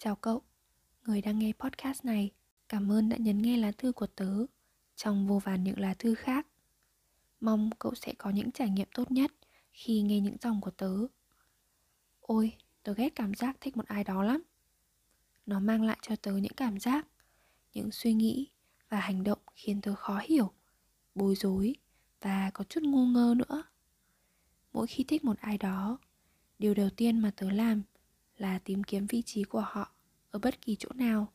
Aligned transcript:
Chào 0.00 0.16
cậu, 0.16 0.42
người 1.04 1.22
đang 1.22 1.38
nghe 1.38 1.52
podcast 1.52 2.04
này 2.04 2.30
Cảm 2.68 2.92
ơn 2.92 3.08
đã 3.08 3.16
nhấn 3.16 3.42
nghe 3.42 3.56
lá 3.56 3.72
thư 3.72 3.92
của 3.92 4.06
tớ 4.06 4.46
Trong 4.96 5.26
vô 5.26 5.38
vàn 5.38 5.64
những 5.64 5.80
lá 5.80 5.94
thư 5.94 6.14
khác. 6.14 6.46
Mong 7.40 7.70
cậu 7.78 7.94
sẽ 7.94 8.14
có 8.18 8.30
những 8.30 8.50
trải 8.50 8.70
nghiệm 8.70 8.88
tốt 8.94 9.10
nhất 9.10 9.32
Khi 9.72 10.02
nghe 10.02 10.20
những 10.20 10.36
dòng 10.40 10.60
của 10.60 10.70
tớ. 10.70 10.96
Ôi, 12.20 12.56
tớ 12.82 12.94
ghét 12.94 13.14
cảm 13.14 13.34
giác 13.34 13.56
thích 13.60 13.76
một 13.76 13.86
ai 13.86 14.04
đó 14.04 14.22
lắm. 14.22 14.42
Nó 15.46 15.60
mang 15.60 15.82
lại 15.82 15.98
cho 16.02 16.16
tớ 16.16 16.32
những 16.32 16.54
cảm 16.56 16.78
giác 16.78 17.06
Những 17.74 17.90
suy 17.90 18.12
nghĩ 18.12 18.48
và 18.88 19.00
hành 19.00 19.24
động 19.24 19.40
khiến 19.56 19.80
tớ 19.80 19.94
khó 19.94 20.20
hiểu 20.24 20.52
Bối 21.14 21.34
rối 21.34 21.74
và 22.20 22.50
có 22.54 22.64
chút 22.64 22.80
ngu 22.82 23.06
ngơ 23.06 23.34
nữa. 23.36 23.62
Mỗi 24.72 24.86
khi 24.86 25.04
thích 25.04 25.24
một 25.24 25.38
ai 25.38 25.58
đó 25.58 25.98
điều 26.58 26.74
đầu 26.74 26.90
tiên 26.96 27.18
mà 27.18 27.30
tớ 27.36 27.50
làm 27.50 27.82
là 28.38 28.58
tìm 28.58 28.84
kiếm 28.84 29.06
vị 29.06 29.22
trí 29.22 29.44
của 29.44 29.60
họ 29.60 29.92
ở 30.30 30.38
bất 30.38 30.62
kỳ 30.62 30.76
chỗ 30.76 30.88
nào. 30.94 31.32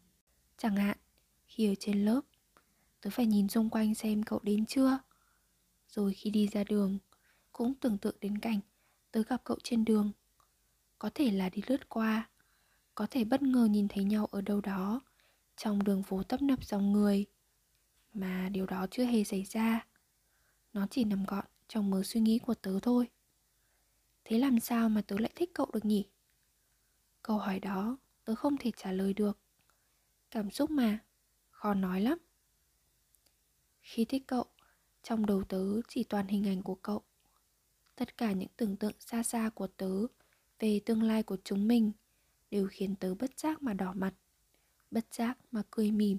Chẳng 0.57 0.75
hạn, 0.75 0.97
khi 1.45 1.67
ở 1.71 1.75
trên 1.79 2.05
lớp, 2.05 2.21
tớ 3.01 3.09
phải 3.09 3.25
nhìn 3.25 3.47
xung 3.47 3.69
quanh 3.69 3.95
xem 3.95 4.23
cậu 4.23 4.39
đến 4.43 4.65
chưa. 4.65 4.99
Rồi 5.87 6.13
khi 6.13 6.29
đi 6.29 6.47
ra 6.47 6.63
đường, 6.63 6.97
cũng 7.51 7.73
tưởng 7.73 7.97
tượng 7.97 8.15
đến 8.21 8.37
cảnh 8.37 8.59
tớ 9.13 9.23
gặp 9.23 9.41
cậu 9.43 9.57
trên 9.63 9.85
đường. 9.85 10.11
Có 10.99 11.09
thể 11.15 11.31
là 11.31 11.49
đi 11.49 11.61
lướt 11.67 11.89
qua, 11.89 12.29
có 12.95 13.07
thể 13.11 13.23
bất 13.23 13.41
ngờ 13.41 13.65
nhìn 13.65 13.87
thấy 13.87 14.03
nhau 14.03 14.25
ở 14.25 14.41
đâu 14.41 14.61
đó, 14.61 15.01
trong 15.57 15.83
đường 15.83 16.03
phố 16.03 16.23
tấp 16.23 16.41
nập 16.41 16.65
dòng 16.65 16.91
người. 16.91 17.25
Mà 18.13 18.49
điều 18.49 18.65
đó 18.65 18.87
chưa 18.91 19.03
hề 19.03 19.23
xảy 19.23 19.43
ra. 19.43 19.87
Nó 20.73 20.87
chỉ 20.91 21.03
nằm 21.03 21.25
gọn 21.25 21.45
trong 21.67 21.89
mớ 21.89 22.03
suy 22.03 22.21
nghĩ 22.21 22.39
của 22.39 22.53
tớ 22.53 22.79
thôi. 22.81 23.07
Thế 24.25 24.37
làm 24.37 24.59
sao 24.59 24.89
mà 24.89 25.01
tớ 25.01 25.17
lại 25.19 25.31
thích 25.35 25.51
cậu 25.53 25.67
được 25.73 25.85
nhỉ? 25.85 26.05
Câu 27.23 27.38
hỏi 27.38 27.59
đó 27.59 27.97
tớ 28.25 28.35
không 28.35 28.57
thể 28.57 28.71
trả 28.77 28.91
lời 28.91 29.13
được 29.13 29.39
Cảm 30.31 30.52
xúc 30.52 30.69
mà, 30.69 30.99
khó 31.52 31.73
nói 31.73 32.02
lắm 32.02 32.17
Khi 33.81 34.05
thích 34.05 34.23
cậu, 34.27 34.45
trong 35.03 35.25
đầu 35.25 35.43
tớ 35.43 35.81
chỉ 35.87 36.03
toàn 36.03 36.27
hình 36.27 36.48
ảnh 36.48 36.64
của 36.64 36.75
cậu 36.75 37.03
Tất 37.95 38.17
cả 38.17 38.31
những 38.31 38.49
tưởng 38.58 38.75
tượng 38.75 38.93
xa 38.99 39.23
xa 39.23 39.49
của 39.55 39.67
tớ 39.67 40.08
về 40.59 40.80
tương 40.86 41.03
lai 41.03 41.23
của 41.23 41.37
chúng 41.43 41.67
mình 41.67 41.92
đều 42.52 42.67
khiến 42.71 42.95
tớ 42.95 43.15
bất 43.15 43.39
giác 43.39 43.64
mà 43.64 43.73
đỏ 43.73 43.93
mặt, 43.93 44.14
bất 44.92 45.14
giác 45.14 45.37
mà 45.52 45.64
cười 45.71 45.92
mỉm. 45.92 46.17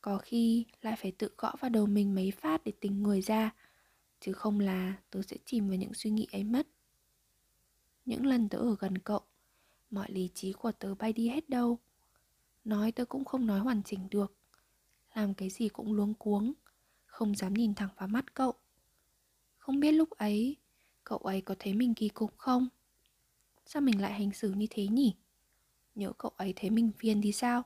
Có 0.00 0.18
khi 0.18 0.66
lại 0.82 0.96
phải 0.96 1.12
tự 1.12 1.30
gõ 1.38 1.54
vào 1.60 1.70
đầu 1.70 1.86
mình 1.86 2.14
mấy 2.14 2.30
phát 2.30 2.64
để 2.64 2.72
tỉnh 2.80 3.02
người 3.02 3.20
ra, 3.20 3.54
chứ 4.20 4.32
không 4.32 4.60
là 4.60 4.94
tớ 5.10 5.22
sẽ 5.22 5.36
chìm 5.44 5.68
vào 5.68 5.76
những 5.76 5.94
suy 5.94 6.10
nghĩ 6.10 6.26
ấy 6.32 6.44
mất. 6.44 6.66
Những 8.04 8.26
lần 8.26 8.48
tớ 8.48 8.58
ở 8.58 8.76
gần 8.80 8.98
cậu 8.98 9.20
Mọi 9.94 10.12
lý 10.12 10.30
trí 10.34 10.52
của 10.52 10.72
tớ 10.72 10.94
bay 10.94 11.12
đi 11.12 11.28
hết 11.28 11.48
đâu. 11.48 11.78
Nói 12.64 12.92
tớ 12.92 13.04
cũng 13.04 13.24
không 13.24 13.46
nói 13.46 13.60
hoàn 13.60 13.82
chỉnh 13.82 14.08
được. 14.10 14.34
Làm 15.14 15.34
cái 15.34 15.50
gì 15.50 15.68
cũng 15.68 15.92
luống 15.92 16.14
cuống 16.14 16.52
Không 17.06 17.34
dám 17.34 17.54
nhìn 17.54 17.74
thẳng 17.74 17.88
vào 17.96 18.08
mắt 18.08 18.34
cậu. 18.34 18.54
Không 19.58 19.80
biết 19.80 19.92
lúc 19.92 20.10
ấy 20.10 20.56
Cậu 21.04 21.18
ấy 21.18 21.40
có 21.40 21.54
thấy 21.58 21.74
mình 21.74 21.94
kỳ 21.94 22.08
cục 22.08 22.38
không? 22.38 22.68
Sao 23.66 23.82
mình 23.82 24.00
lại 24.00 24.12
hành 24.12 24.32
xử 24.32 24.52
như 24.52 24.66
thế 24.70 24.86
nhỉ? 24.86 25.14
Nhớ 25.94 26.12
cậu 26.18 26.32
ấy 26.36 26.52
thấy 26.56 26.70
mình 26.70 26.90
phiền 26.98 27.22
thì 27.22 27.32
sao? 27.32 27.62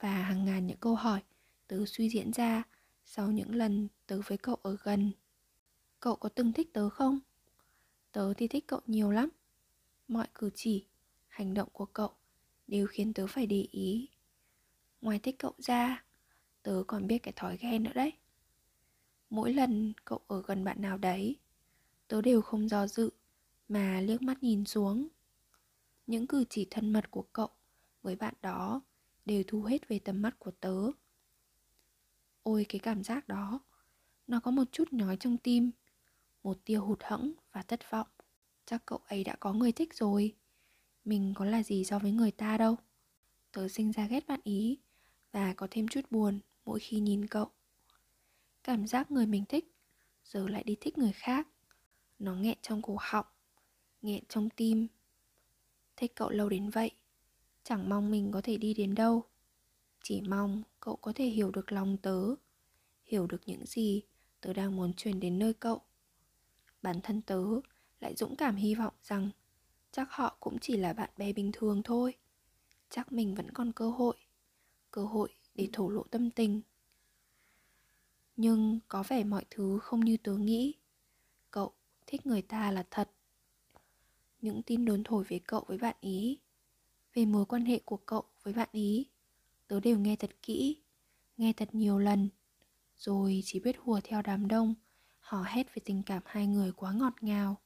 Và 0.00 0.22
hàng 0.22 0.44
ngàn 0.44 0.66
những 0.66 0.78
câu 0.80 0.94
hỏi 0.94 1.22
Tớ 1.66 1.84
suy 1.86 2.10
diễn 2.10 2.32
ra 2.32 2.62
Sau 3.04 3.30
những 3.32 3.54
lần 3.54 3.88
tớ 4.06 4.20
với 4.26 4.38
cậu 4.38 4.54
ở 4.62 4.76
gần. 4.82 5.12
Cậu 6.00 6.16
có 6.16 6.28
từng 6.28 6.52
thích 6.52 6.72
tớ 6.72 6.88
không? 6.88 7.20
Tớ 8.12 8.34
thì 8.34 8.48
thích 8.48 8.64
cậu 8.66 8.80
nhiều 8.86 9.10
lắm. 9.10 9.28
Mọi 10.08 10.26
cử 10.34 10.50
chỉ, 10.54 10.84
hành 11.38 11.54
động 11.54 11.68
của 11.72 11.86
cậu 11.86 12.10
đều 12.66 12.86
khiến 12.86 13.14
tớ 13.14 13.26
phải 13.26 13.46
để 13.46 13.66
ý. 13.70 14.08
Ngoài 15.00 15.18
thích 15.18 15.36
cậu 15.38 15.54
ra, 15.58 16.04
tớ 16.62 16.82
còn 16.86 17.06
biết 17.06 17.18
cái 17.18 17.32
thói 17.36 17.56
ghen 17.56 17.82
nữa 17.82 17.92
đấy. 17.94 18.12
Mỗi 19.30 19.54
lần 19.54 19.92
cậu 20.04 20.20
ở 20.26 20.42
gần 20.42 20.64
bạn 20.64 20.82
nào 20.82 20.98
đấy 20.98 21.36
Tớ 22.08 22.20
đều 22.20 22.42
không 22.42 22.68
do 22.68 22.86
dự 22.86 23.10
mà 23.68 24.00
liếc 24.00 24.22
mắt 24.22 24.42
nhìn 24.42 24.64
xuống. 24.64 25.08
Những 26.06 26.26
cử 26.26 26.44
chỉ 26.50 26.66
thân 26.70 26.92
mật 26.92 27.10
của 27.10 27.24
cậu 27.32 27.48
với 28.02 28.16
bạn 28.16 28.34
đó 28.42 28.80
đều 29.24 29.42
thu 29.46 29.62
hết 29.62 29.88
về 29.88 29.98
tầm 29.98 30.22
mắt 30.22 30.38
của 30.38 30.50
tớ. 30.50 30.90
Ôi 32.42 32.66
cái 32.68 32.78
cảm 32.78 33.04
giác 33.04 33.28
đó 33.28 33.60
Nó 34.26 34.40
có 34.40 34.50
một 34.50 34.64
chút 34.72 34.92
nhói 34.92 35.16
trong 35.16 35.36
tim 35.36 35.70
một 36.42 36.64
tia 36.64 36.76
hụt 36.76 37.02
hẫng 37.02 37.32
và 37.52 37.62
thất 37.62 37.90
vọng. 37.90 38.08
Chắc 38.66 38.86
cậu 38.86 39.00
ấy 39.06 39.24
đã 39.24 39.36
có 39.40 39.52
người 39.52 39.72
thích 39.72 39.94
rồi 39.94 40.34
mình 41.08 41.32
có 41.36 41.44
là 41.44 41.62
gì 41.62 41.84
so 41.84 41.98
với 41.98 42.12
người 42.12 42.30
ta 42.30 42.58
đâu. 42.58 42.76
Tớ 43.52 43.68
sinh 43.68 43.92
ra 43.92 44.06
ghét 44.06 44.26
bạn 44.26 44.40
ý 44.44 44.78
và 45.32 45.54
có 45.54 45.66
thêm 45.70 45.88
chút 45.88 46.00
buồn 46.10 46.40
mỗi 46.64 46.80
khi 46.80 47.00
nhìn 47.00 47.26
cậu. 47.26 47.50
Cảm 48.64 48.86
giác 48.86 49.10
người 49.10 49.26
mình 49.26 49.44
thích, 49.48 49.74
giờ 50.24 50.48
lại 50.48 50.62
đi 50.62 50.76
thích 50.80 50.98
người 50.98 51.12
khác. 51.12 51.48
Nó 52.18 52.34
nghẹn 52.34 52.58
trong 52.62 52.82
cổ 52.82 52.96
họng, 53.00 53.26
nghẹn 54.02 54.24
trong 54.28 54.50
tim. 54.50 54.86
Thích 55.96 56.12
cậu 56.14 56.30
lâu 56.30 56.48
đến 56.48 56.70
vậy, 56.70 56.90
chẳng 57.64 57.88
mong 57.88 58.10
mình 58.10 58.30
có 58.32 58.40
thể 58.40 58.56
đi 58.56 58.74
đến 58.74 58.94
đâu. 58.94 59.22
Chỉ 60.02 60.20
mong 60.20 60.62
cậu 60.80 60.96
có 60.96 61.12
thể 61.12 61.26
hiểu 61.26 61.50
được 61.50 61.72
lòng 61.72 61.96
tớ, 61.96 62.34
hiểu 63.04 63.26
được 63.26 63.40
những 63.46 63.66
gì 63.66 64.02
tớ 64.40 64.52
đang 64.52 64.76
muốn 64.76 64.94
truyền 64.94 65.20
đến 65.20 65.38
nơi 65.38 65.54
cậu. 65.54 65.80
Bản 66.82 67.00
thân 67.02 67.22
tớ 67.22 67.44
lại 68.00 68.14
dũng 68.14 68.36
cảm 68.36 68.56
hy 68.56 68.74
vọng 68.74 68.94
rằng 69.02 69.30
chắc 69.92 70.12
họ 70.12 70.36
cũng 70.40 70.58
chỉ 70.58 70.76
là 70.76 70.92
bạn 70.92 71.10
bè 71.16 71.32
bình 71.32 71.50
thường 71.52 71.82
thôi. 71.82 72.14
Chắc 72.90 73.12
mình 73.12 73.34
vẫn 73.34 73.50
còn 73.50 73.72
cơ 73.72 73.90
hội. 73.90 74.16
Cơ 74.90 75.04
hội 75.04 75.34
để 75.54 75.68
thổ 75.72 75.88
lộ 75.88 76.02
tâm 76.02 76.30
tình. 76.30 76.60
Nhưng 78.36 78.78
có 78.88 79.04
vẻ 79.08 79.24
mọi 79.24 79.44
thứ 79.50 79.78
không 79.82 80.00
như 80.00 80.16
tớ 80.16 80.36
nghĩ. 80.36 80.74
Cậu 81.50 81.72
thích 82.06 82.26
người 82.26 82.42
ta 82.42 82.70
là 82.70 82.84
thật. 82.90 83.10
Những 84.40 84.62
tin 84.62 84.84
đồn 84.84 85.04
thổi 85.04 85.24
về 85.28 85.40
cậu 85.46 85.64
với 85.68 85.78
bạn 85.78 85.96
ý, 86.00 86.38
về 87.14 87.26
mối 87.26 87.46
quan 87.46 87.64
hệ 87.64 87.80
của 87.84 87.96
cậu 87.96 88.24
với 88.42 88.54
bạn 88.54 88.68
ý, 88.72 89.06
tớ 89.68 89.80
đều 89.80 89.98
nghe 89.98 90.16
thật 90.16 90.30
kỹ, 90.42 90.82
nghe 91.36 91.52
thật 91.52 91.74
nhiều 91.74 91.98
lần. 91.98 92.28
Rồi 92.96 93.42
chỉ 93.44 93.60
biết 93.60 93.76
hùa 93.78 94.00
theo 94.04 94.22
đám 94.22 94.48
đông, 94.48 94.74
hò 95.20 95.42
hét 95.42 95.74
về 95.74 95.82
tình 95.84 96.02
cảm 96.02 96.22
hai 96.26 96.46
người 96.46 96.72
quá 96.72 96.92
ngọt 96.92 97.14
ngào 97.20 97.56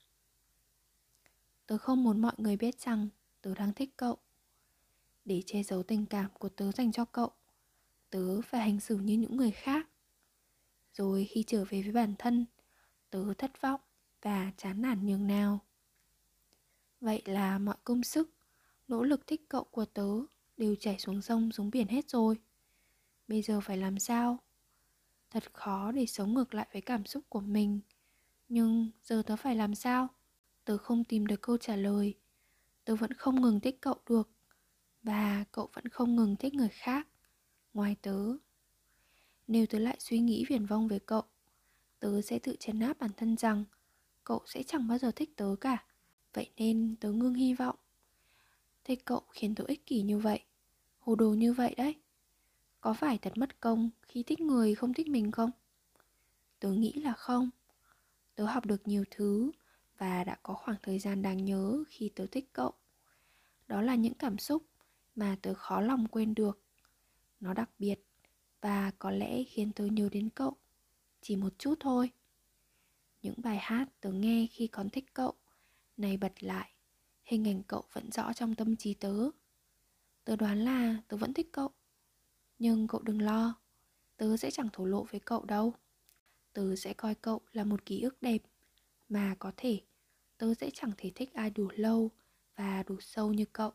tớ 1.66 1.78
không 1.78 2.04
muốn 2.04 2.20
mọi 2.20 2.34
người 2.38 2.56
biết 2.56 2.80
rằng 2.80 3.08
tớ 3.42 3.54
đang 3.54 3.72
thích 3.72 3.90
cậu. 3.96 4.16
Để 5.24 5.42
che 5.46 5.62
giấu 5.62 5.82
tình 5.82 6.06
cảm 6.06 6.30
của 6.38 6.48
tớ 6.48 6.72
dành 6.72 6.92
cho 6.92 7.04
cậu, 7.04 7.30
tớ 8.10 8.40
phải 8.40 8.60
hành 8.60 8.80
xử 8.80 8.96
như 8.96 9.14
những 9.14 9.36
người 9.36 9.50
khác. 9.50 9.88
Rồi 10.92 11.24
khi 11.24 11.44
trở 11.46 11.64
về 11.64 11.82
với 11.82 11.92
bản 11.92 12.14
thân, 12.18 12.46
tớ 13.10 13.34
thất 13.38 13.60
vọng 13.60 13.80
và 14.22 14.52
chán 14.56 14.82
nản 14.82 15.06
nhường 15.06 15.26
nào. 15.26 15.60
Vậy 17.00 17.22
là 17.24 17.58
mọi 17.58 17.76
công 17.84 18.02
sức, 18.02 18.30
nỗ 18.88 19.02
lực 19.02 19.26
thích 19.26 19.48
cậu 19.48 19.64
của 19.64 19.84
tớ 19.84 20.08
đều 20.56 20.74
chảy 20.74 20.98
xuống 20.98 21.22
sông 21.22 21.52
xuống 21.52 21.70
biển 21.70 21.88
hết 21.88 22.10
rồi. 22.10 22.38
Bây 23.28 23.42
giờ 23.42 23.60
phải 23.60 23.76
làm 23.76 23.98
sao? 23.98 24.38
Thật 25.30 25.54
khó 25.54 25.92
để 25.92 26.06
sống 26.06 26.34
ngược 26.34 26.54
lại 26.54 26.68
với 26.72 26.82
cảm 26.82 27.06
xúc 27.06 27.24
của 27.28 27.40
mình. 27.40 27.80
Nhưng 28.48 28.90
giờ 29.02 29.22
tớ 29.26 29.36
phải 29.36 29.56
làm 29.56 29.74
sao? 29.74 30.08
Tớ 30.64 30.78
không 30.78 31.04
tìm 31.04 31.26
được 31.26 31.42
câu 31.42 31.56
trả 31.56 31.76
lời. 31.76 32.14
Tớ 32.84 32.96
vẫn 32.96 33.12
không 33.12 33.42
ngừng 33.42 33.60
thích 33.60 33.78
cậu 33.80 33.96
được, 34.08 34.30
và 35.02 35.44
cậu 35.52 35.70
vẫn 35.72 35.88
không 35.88 36.16
ngừng 36.16 36.36
thích 36.36 36.54
người 36.54 36.68
khác. 36.68 37.08
Ngoài 37.74 37.96
tớ, 38.02 38.18
nếu 39.48 39.66
tớ 39.66 39.78
lại 39.78 39.96
suy 39.98 40.18
nghĩ 40.18 40.44
viển 40.48 40.66
vông 40.66 40.88
về 40.88 40.98
cậu, 40.98 41.22
tớ 41.98 42.20
sẽ 42.22 42.38
tự 42.38 42.56
chấn 42.60 42.80
áp 42.80 42.98
bản 42.98 43.10
thân 43.16 43.36
rằng 43.36 43.64
cậu 44.24 44.42
sẽ 44.46 44.62
chẳng 44.62 44.88
bao 44.88 44.98
giờ 44.98 45.10
thích 45.16 45.36
tớ 45.36 45.54
cả. 45.60 45.84
Vậy 46.32 46.50
nên 46.56 46.96
tớ 47.00 47.12
ngưng 47.12 47.34
hy 47.34 47.54
vọng. 47.54 47.76
Thích 48.84 49.04
cậu 49.04 49.22
khiến 49.30 49.54
tớ 49.54 49.64
ích 49.64 49.86
kỷ 49.86 50.02
như 50.02 50.18
vậy, 50.18 50.40
hồ 50.98 51.14
đồ 51.14 51.30
như 51.30 51.52
vậy 51.52 51.74
đấy. 51.76 51.94
Có 52.80 52.94
phải 52.94 53.18
thật 53.18 53.32
mất 53.36 53.60
công 53.60 53.90
khi 54.02 54.22
thích 54.22 54.40
người 54.40 54.74
không 54.74 54.94
thích 54.94 55.08
mình 55.08 55.30
không? 55.30 55.50
Tớ 56.58 56.70
nghĩ 56.70 56.92
là 56.92 57.12
không. 57.12 57.50
Tớ 58.34 58.44
học 58.44 58.66
được 58.66 58.88
nhiều 58.88 59.04
thứ 59.10 59.50
và 59.98 60.24
đã 60.24 60.38
có 60.42 60.54
khoảng 60.54 60.76
thời 60.82 60.98
gian 60.98 61.22
đáng 61.22 61.44
nhớ 61.44 61.84
khi 61.88 62.10
tớ 62.14 62.26
thích 62.26 62.50
cậu. 62.52 62.72
Đó 63.68 63.82
là 63.82 63.94
những 63.94 64.14
cảm 64.14 64.38
xúc 64.38 64.62
mà 65.14 65.36
tớ 65.42 65.54
khó 65.54 65.80
lòng 65.80 66.08
quên 66.08 66.34
được. 66.34 66.62
Nó 67.40 67.54
đặc 67.54 67.70
biệt 67.78 68.06
và 68.60 68.90
có 68.98 69.10
lẽ 69.10 69.44
khiến 69.44 69.72
tớ 69.72 69.84
nhớ 69.84 70.08
đến 70.12 70.28
cậu. 70.34 70.56
Chỉ 71.20 71.36
một 71.36 71.58
chút 71.58 71.74
thôi. 71.80 72.10
Những 73.22 73.34
bài 73.36 73.58
hát 73.60 73.86
tớ 74.00 74.12
nghe 74.12 74.46
khi 74.50 74.66
còn 74.66 74.90
thích 74.90 75.14
cậu 75.14 75.34
này 75.96 76.16
bật 76.16 76.42
lại, 76.42 76.70
hình 77.24 77.48
ảnh 77.48 77.62
cậu 77.62 77.84
vẫn 77.92 78.10
rõ 78.10 78.32
trong 78.32 78.54
tâm 78.54 78.76
trí 78.76 78.94
tớ. 78.94 79.30
Tớ 80.24 80.36
đoán 80.36 80.64
là 80.64 80.96
tớ 81.08 81.16
vẫn 81.16 81.34
thích 81.34 81.48
cậu. 81.52 81.70
Nhưng 82.58 82.88
cậu 82.88 83.02
đừng 83.02 83.22
lo, 83.22 83.54
tớ 84.16 84.36
sẽ 84.36 84.50
chẳng 84.50 84.68
thổ 84.72 84.84
lộ 84.84 85.04
với 85.04 85.20
cậu 85.20 85.44
đâu. 85.44 85.74
Tớ 86.52 86.76
sẽ 86.76 86.94
coi 86.94 87.14
cậu 87.14 87.40
là 87.52 87.64
một 87.64 87.86
ký 87.86 88.00
ức 88.00 88.22
đẹp 88.22 88.42
mà 89.12 89.34
có 89.38 89.52
thể, 89.56 89.80
tớ 90.38 90.54
sẽ 90.54 90.70
chẳng 90.74 90.92
thể 90.98 91.12
thích 91.14 91.34
ai 91.34 91.50
đủ 91.50 91.68
lâu 91.76 92.10
và 92.56 92.82
đủ 92.82 92.96
sâu 93.00 93.32
như 93.32 93.44
cậu. 93.52 93.72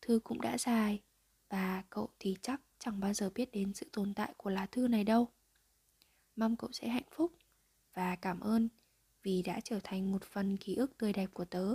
Thư 0.00 0.20
cũng 0.24 0.40
đã 0.40 0.58
dài, 0.58 1.02
và 1.48 1.84
cậu 1.90 2.08
thì 2.18 2.36
chắc 2.42 2.60
chẳng 2.78 3.00
bao 3.00 3.14
giờ 3.14 3.30
biết 3.34 3.52
đến 3.52 3.74
sự 3.74 3.86
tồn 3.92 4.14
tại 4.14 4.34
của 4.36 4.50
lá 4.50 4.66
thư 4.66 4.88
này 4.88 5.04
đâu. 5.04 5.28
Mong 6.36 6.56
cậu 6.56 6.72
sẽ 6.72 6.88
hạnh 6.88 7.08
phúc 7.10 7.32
và 7.94 8.16
cảm 8.16 8.40
ơn 8.40 8.68
vì 9.22 9.42
đã 9.42 9.60
trở 9.64 9.80
thành 9.84 10.12
một 10.12 10.24
phần 10.24 10.56
ký 10.56 10.74
ức 10.74 10.98
tươi 10.98 11.12
đẹp 11.12 11.30
của 11.32 11.44
tớ. 11.44 11.74